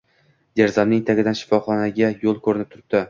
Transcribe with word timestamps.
Derazamning 0.61 1.03
tagidan 1.09 1.37
shifoxonaga 1.41 2.11
yo`l 2.25 2.41
ko`rinib 2.49 2.73
turibdi 2.73 2.99